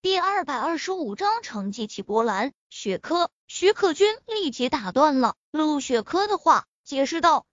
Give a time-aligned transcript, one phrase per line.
[0.00, 2.52] 第二百二十五章成绩起波澜。
[2.70, 7.46] 雪珂，徐可军立即打断了陆雪珂的话，解释道：“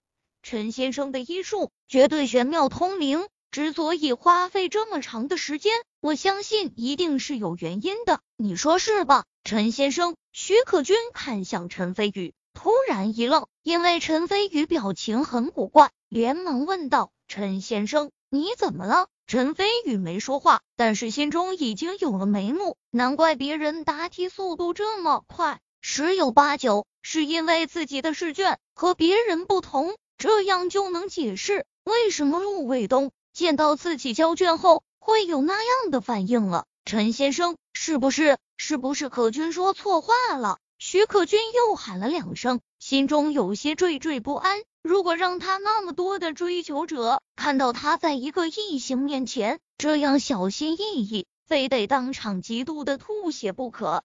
[0.43, 8.19] 陈先生的医术绝对玄妙通灵，之所以花费这么长的时间，我相信一定是有原因的。
[8.37, 22.77] 你说是吧，陈先生？”徐可军看向陈飞宇，突然一愣，因为陈飞宇表情很古怪，连忙问道：“陈先生，你怎么了？”陈飞宇没说话，但是心中已经有了眉目。
[22.91, 36.65] 难怪别人答题速度这么快，十有八九是因为自己的试卷和别人不同，这样就能解释为什么陆卫东见到自己交卷后会有那样的反应了。
[36.85, 40.59] 陈先生，是不是是不是可君说错话了？
[40.77, 44.61] 徐可君又喊了两声，心中有些惴惴不安。
[44.85, 54.03] 如果让他那么多的追求者看到他在一个异性面前这样小心翼翼，非得当场极度的吐血不可。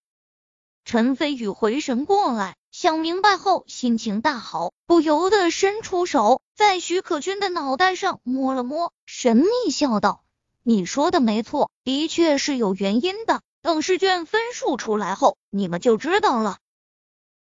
[0.87, 10.25] 陈飞宇回神过来，想明白后，心情大好，不由得伸出手，在徐可君的脑袋上摸了摸，神秘笑道
[10.65, 13.43] ：“你说的没错，的确是有原因的。
[13.61, 16.57] 等试卷分数出来后，你们就知道了。”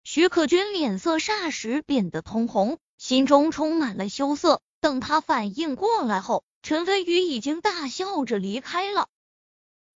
[0.02, 2.78] 徐可君脸色霎时变得通红。
[2.98, 4.60] 心中充满了羞涩。
[4.80, 9.08] 等他反应过来后，陈飞宇已经大笑着离开了。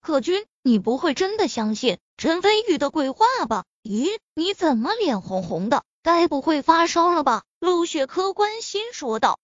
[0.01, 3.65] 可君，你不会真的相信陈飞宇的鬼话吧？
[3.85, 5.85] 咦，你怎么脸红红的？
[6.03, 7.45] 该不会发烧了吧？
[7.61, 9.39] 陆雪珂关心说道。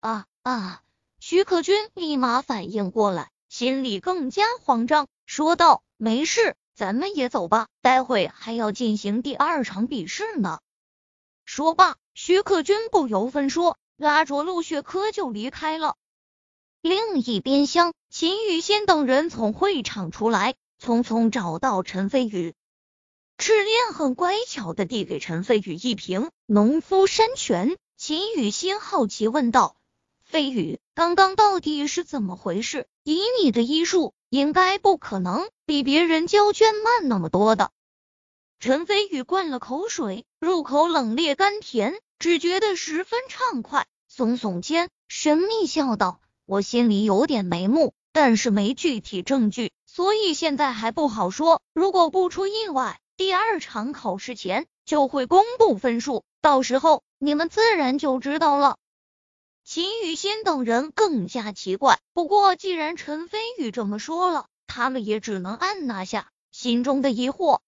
[0.00, 0.82] 啊啊！
[1.20, 10.60] 徐可君立马反应过来，心里更加慌张，说道：“没事，咱们也走吧，待会还要进行第二场比试呢。”
[11.50, 11.96] 说罢。
[12.14, 15.96] 徐克军不由分说，拉着陆雪珂就离开了。
[16.80, 22.54] 另一边厢，秦雨仙等人从会场出来，匆匆找到陈飞宇。
[23.36, 27.76] 赤练很乖巧的递给陈飞宇一瓶农夫山泉。
[27.96, 29.74] 秦雨仙好奇问道
[30.22, 32.86] ：“飞宇，刚刚到底是怎么回事？
[33.02, 37.72] 以你的医术，应该不可能比别人交卷慢那么多的。”
[38.60, 41.98] 陈飞宇灌了口水，入口冷冽甘甜。
[42.18, 51.62] 只觉得十分畅快，耸耸肩，神秘笑道：“我心里有点眉目，但是没具体证据，所以现在还不好说。
[51.72, 58.76] 如果不出意外，第二场考试前就会公布分数，到时候你们自然就知道了。”
[59.64, 67.60] 秦雨欣等人更加奇怪，不过既然陈飞宇这么说了，他们也只能按捺下心中的疑惑。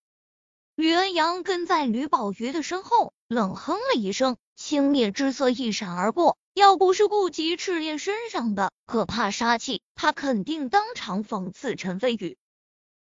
[0.83, 4.37] 吕恩阳跟在吕宝瑜的身后，冷哼了一声。
[4.57, 12.37] 轻蔑之色一闪而过，要不是顾及赤烈身上的可怕杀气，他肯定当场讽刺陈飞宇。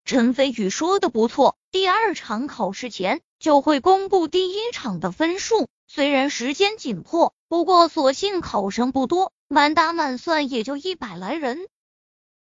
[0.03, 5.69] 陈飞宇说的不错，第二场考试前就会公布第一场的分数。
[5.87, 11.65] 虽然时间紧迫，不过所幸考生不多，满打满算也就一百来人。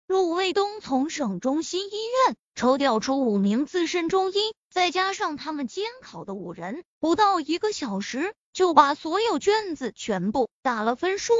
[0.06, 4.34] 陆卫东从省中心医院抽调出五名资深中医，
[4.68, 8.34] 再加上他们监考的五人，不到一个小时。
[8.52, 11.32] 就把所有卷子全部打了分数。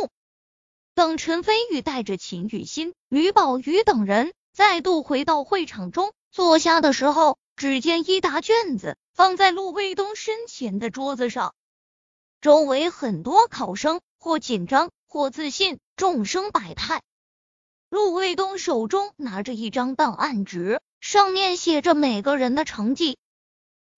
[0.95, 11.53] 等陈飞宇带着秦雨欣、吕宝瑜等人再度回到会场中坐下的时候，只见一沓卷子放在陆卫东身前的桌子上，
[12.41, 17.03] 周围很多考生或紧张或自信，众生百态。
[17.91, 23.17] 陆卫东手中拿着一张档案纸，上面写着每个人的成绩。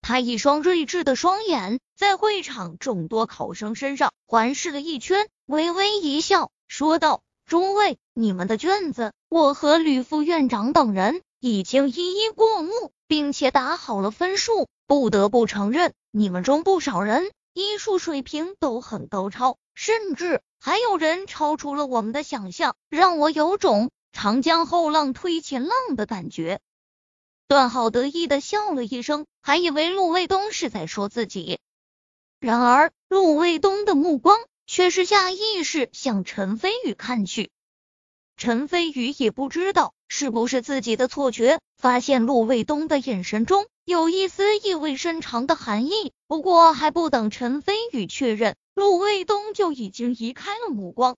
[0.03, 14.69] 他一双睿智的双眼在会场众多考生身上环视了一圈，微微一笑，说道：“诸位，你们的卷子，我和吕副院长等人已经一一过目，并且打好了分数。
[14.87, 26.61] 不得不承认，你们中不少人医术水平都很高超，甚至还有人超出了我们的想象，让我有种长江后浪推前浪的感觉。”
[27.51, 31.59] 段浩得意的笑了一声，还以为陆卫东是在说自己。
[32.39, 34.39] 然而，陆卫东的目光
[34.69, 37.51] 却是下意识向陈飞宇看去。
[38.37, 46.13] 陈飞宇也不知道是不是自己的错觉，发现陆卫东的眼神中有一丝意味深长的寒意。
[46.29, 51.17] 不过，还不等陈飞宇确认，陆卫东就已经移开了目光。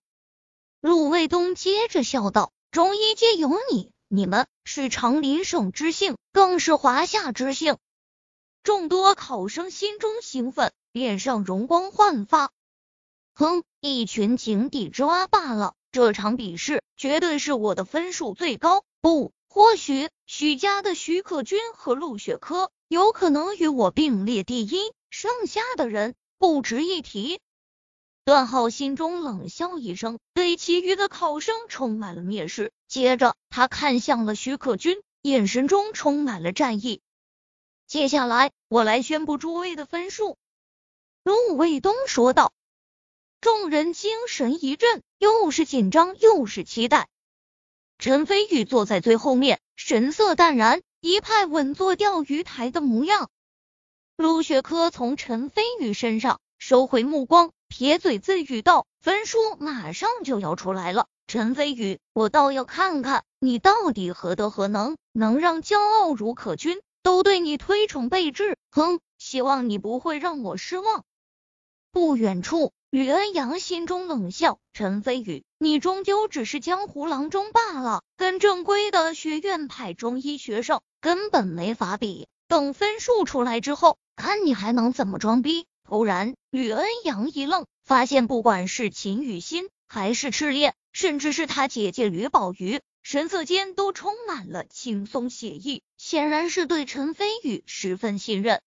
[0.81, 7.79] 陆卫东接着笑道：“中医界有你。”你们是长林省之幸，更是华夏之幸。
[8.63, 12.51] 众多考生心中兴奋，脸上容光焕发。
[13.35, 15.73] 哼，一群井底之蛙罢了。
[15.93, 18.85] 这场比试绝对是我的分数最高。
[19.01, 27.41] 不，或许许家的许可军和陆雪珂有可能与我并列第一，剩下的人不值一提。
[28.25, 32.71] 段浩心中冷笑一声，对其余的考生充满了蔑视。
[32.87, 37.01] 接着，他看向了徐可军，眼神中充满了战意。
[37.89, 40.37] 接下来，我来宣布诸位的分数。”
[41.25, 42.53] 陆卫东说道。
[43.41, 47.09] 众人精神一振，又是紧张又是期待。
[47.99, 53.31] 陈飞宇坐在最后面，神色淡然，一派稳坐钓鱼台的模样。
[54.15, 57.51] 陆雪珂从陈飞宇身上收回目光。
[57.75, 68.59] 撇嘴自语道：“分数马上就要出来了，陈飞宇，我倒要看看你到底何德何能，能让骄傲如可君都对你推崇备至。
[68.73, 71.05] 哼，希望你不会让我失望。”
[71.93, 82.29] 不远处，吕恩阳心中冷笑：“陈飞宇，你终究只是江湖郎中罢了，跟正规的学院派中医学生根本没法比。
[82.49, 98.63] 等分数出来之后，看你还能怎么装逼。”偶然，吕恩阳一愣，发现不管是秦雨欣，还是赤烈，甚至是他姐姐吕宝瑜，神色间都充满了轻松写意，显然是对陈飞宇十分信任。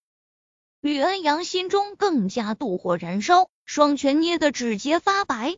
[0.82, 5.58] 吕恩阳心中更加妒火燃烧，双拳捏得指节发白。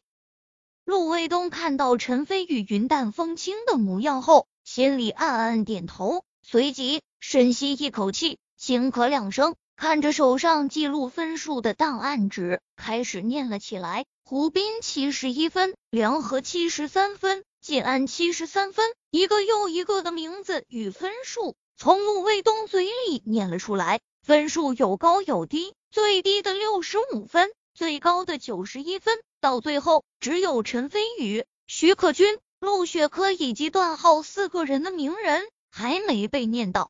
[0.86, 9.58] 陆卫东看到陈飞宇云淡风轻的模样后，心里暗暗点头，随即深吸一口气，轻咳两声。
[9.78, 24.00] 看着手上记录分数的档案纸，开始念了起来：胡斌七十一分，梁河七十三分，晋安七十三分，一个又一个的名字与分数从陆卫东嘴里念了出来。
[24.24, 36.90] 分数有高有低，最低的六十五分，最高的九十一分，到最后只有陈飞宇、徐克军、陆雪珂以及段浩四个人的名人还没被念到。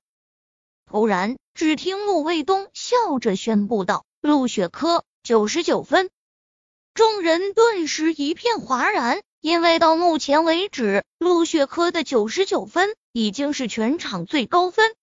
[0.89, 6.09] 突然，只听陆卫东笑着宣布道：“陆雪珂九十九分。”
[6.95, 14.95] 众人顿时一片哗然，因为到目前为止，陆雪珂的九十九分已经是全场最高分。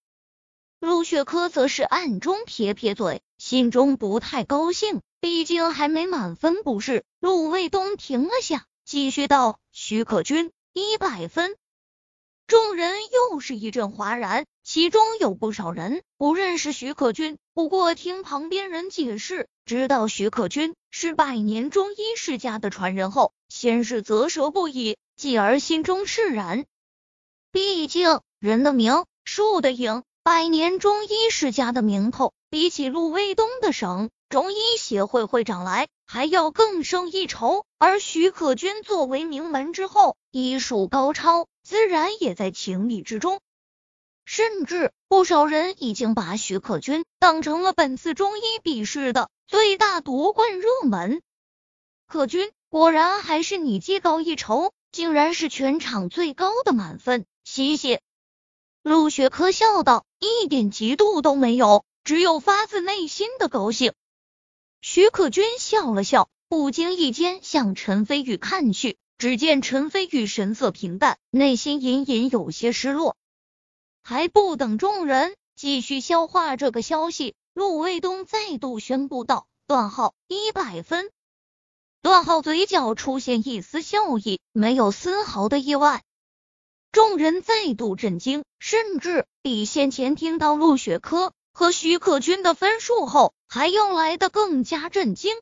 [0.80, 7.04] 陆雪珂则是暗中撇撇嘴，心中不太高兴，毕竟还没满分不是？
[7.20, 11.56] 陆卫东停了下，继续道：“徐可君一百分。”
[12.46, 12.96] 众人
[13.30, 26.66] 又是一阵哗然，其中有不少人不认识徐可君，不过听旁边人解释，知道徐可君是百年中医世家的传人后，先是啧舌不已，继而心中释然。
[27.50, 37.64] 毕竟人的名，树的影，百年中医世家的名头，比起陆卫东的省中医协会会长来，还要更胜一筹。
[37.78, 41.46] 而徐可君作为名门之后，医术高超。
[41.64, 43.40] 自然也在情理之中，
[44.26, 51.22] 甚至不少人已经把许可君当成了本次中医比试的最大夺冠热门。
[52.06, 58.02] 可君果然还是你技高一筹，竟然是全场最高的满分，谢谢。
[58.82, 63.94] 陆雪珂笑道，一点嫉妒都没有，只有发自内心的高兴。
[64.82, 68.98] 许可君笑了笑，不经意间向陈飞宇看去。
[69.16, 73.16] 只见陈飞宇神色平淡，内心隐隐有些失落。
[74.02, 81.10] 还不等众人继续消化这个消息，陆卫东再度宣布道：“段浩一百分。”
[82.02, 86.02] 段浩嘴角出现一丝笑意，没有丝毫的意外。
[86.92, 95.34] 众人再度震惊，甚至比先前听到陆雪珂和徐可君的分数后还要来的更加震惊。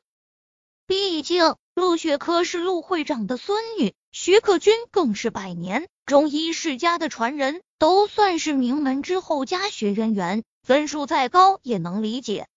[0.87, 1.55] 毕竟。
[1.75, 12.47] 陆雪珂是陆会长的孙女，徐克军更是百年中医世家的传人，都算是名门之后家学渊源，分数再高也能理解。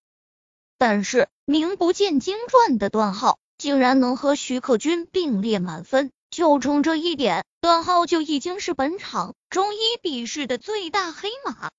[0.77, 11.71] 但是名不见经传的段浩竟然能和徐克军并列满分，就冲这一点，段浩就已经是本场中医笔试的最大黑马。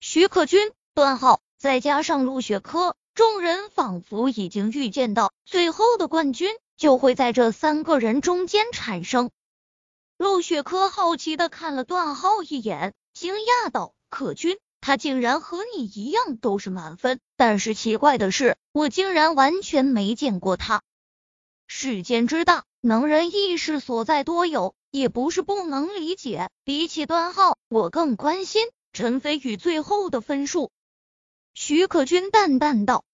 [0.00, 2.94] 徐克军、段浩再加上陆雪珂。
[3.14, 9.30] 众人仿佛已经预见到，最后的冠军就会在这三个人中间产生。
[10.16, 20.82] 陆雪珂好奇的看了段浩一眼，惊讶道：“可君，他竟然和你一样都是满分，但是奇怪的是，我竟然完全没见过他。
[21.66, 26.48] 世间之大，能人异士所在多有，也不是不能理解。
[26.64, 30.70] 比起段浩，我更关心陈飞宇最后的分数。”
[31.62, 33.04] 许可君淡淡道。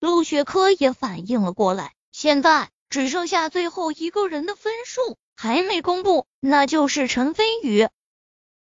[0.00, 7.86] 陆雪珂也反应了过来，现在只剩下最后一个人的分数还没公布，那就是陈飞宇。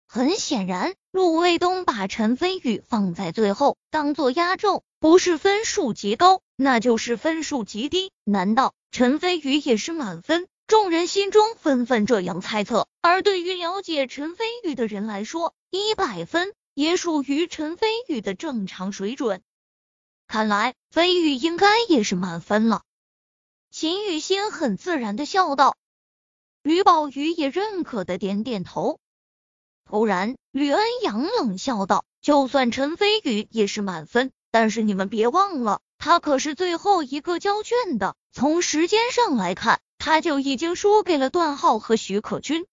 [0.09, 8.11] 很显然，陆卫东把陈飞宇放在最后，当做压轴，不是分数极高，那就是分数极低。
[8.25, 10.49] 难道陈飞宇也是满分？
[10.67, 12.88] 众人心中纷纷这样猜测。
[13.00, 19.43] 而对于了解陈飞宇的人来说，一百分也属于陈飞宇的正常水准。
[20.29, 22.85] 看来飞宇应该也是满分了。
[23.73, 25.77] 秦雨欣很自然的笑道。
[26.63, 29.01] 吕宝瑜也认可的点点头。
[29.85, 38.15] 突然，吕恩阳冷笑道：“就算陈飞宇也是满分，但是你们别忘了，他可是最后一个交卷的。
[38.31, 42.69] 从时间上来看，他就已经输给了段浩和徐可君。”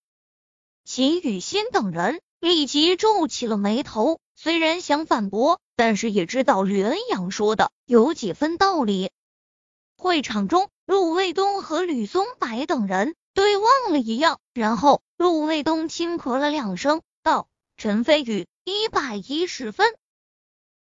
[0.85, 9.09] 秦雨欣等人立即皱起了眉头，虽然想反驳，但是也知道吕恩阳说的有几分道理。
[9.97, 13.15] 会场中，陆卫东和吕松柏等人。
[13.33, 17.47] 对望了一样，然后陆卫东轻咳了两声，道
[17.77, 19.95] ：“陈飞宇一百一十分。”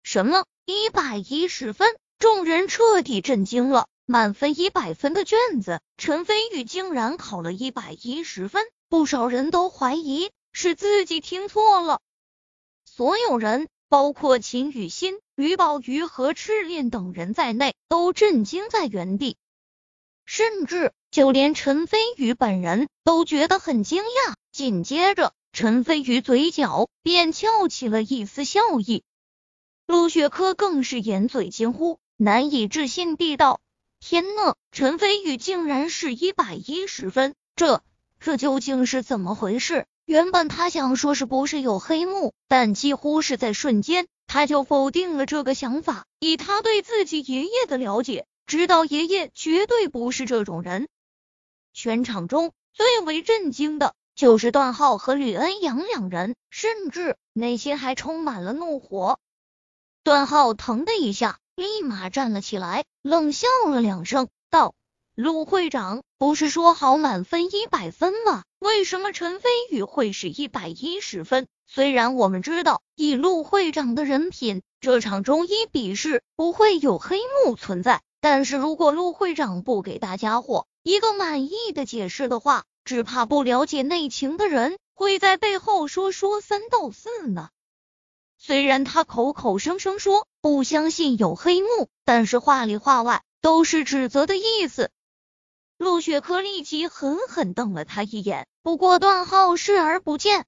[0.03, 0.43] 什么？
[0.65, 1.95] 一百一十分？
[2.19, 3.87] 众人彻底震惊了。
[4.05, 8.65] 满分一百分的卷子，陈飞宇竟然考了一百一十分。
[8.89, 11.99] 不少人都怀疑是自己听错了。
[12.85, 19.35] 所有人，包括秦雨欣、吕宝瑜和赤练等人在内，都震惊在原地，
[20.25, 20.93] 甚至。
[21.11, 29.03] 就连陈飞宇本人都觉得很惊讶，紧接着陈飞宇嘴角便翘起了一丝笑意。
[29.85, 33.61] 陆雪珂更是掩嘴惊呼，难以置信地道
[34.01, 37.83] ：“天呐，陈飞宇竟然是一百一十分，这
[38.19, 46.05] 这究竟是怎么回事？”原本他想说是不是有黑幕，但几乎是在瞬间，他就否定了这个想法。
[46.19, 50.89] 以他对自己爷爷的了解，知道爷爷绝对不是这种人。
[51.71, 59.19] 全场中最为震惊的就是段浩和吕恩阳两人，甚至内心还充满了怒火。
[60.03, 64.75] 段浩腾的一下，立马站了起来，冷笑了两声，道
[65.15, 68.43] ：“陆会长，不是说好满分一百分吗？
[68.57, 71.45] 为什么陈飞宇会是一百一十分？
[71.67, 87.49] 虽然我们知道，以陆会长的人品，这场中医比试不会有黑幕存在，但是如果陆会长不给大家伙。”一个满意的解释的话，只怕不了解内情的人会在背后说说三道四呢。
[88.39, 94.89] 虽然他口口声声说不相信有黑幕，但是话里话外都是指责的意思。
[95.83, 100.45] 陆雪珂立即狠狠瞪了他一眼，不过段浩视而不见。